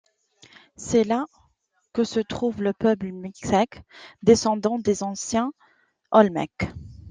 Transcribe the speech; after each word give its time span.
C'est 0.77 1.03
là 1.03 1.27
que 1.93 2.03
se 2.03 2.19
trouve 2.19 2.63
le 2.63 2.73
peuple 2.73 3.11
mixtèque, 3.11 3.83
descendants 4.23 4.79
des 4.79 5.03
anciens 5.03 5.51
Olmèques. 6.09 6.65